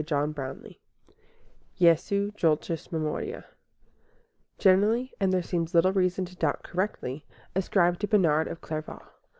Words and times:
Monday 0.09 0.33
Evening 0.33 0.77
JESU, 1.77 2.31
DULCIS 2.35 2.91
MEMORIA 2.91 3.45
Generally, 4.57 5.11
and 5.19 5.31
there 5.31 5.43
seems 5.43 5.75
little 5.75 5.93
reason 5.93 6.25
to 6.25 6.35
doubt 6.35 6.63
correctly, 6.63 7.27
ascribed 7.55 8.01
to 8.01 8.07
Bernard 8.07 8.47
of 8.47 8.61
Clairvaux. 8.61 9.03